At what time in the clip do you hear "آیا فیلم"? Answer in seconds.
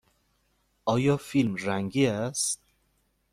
0.85-1.55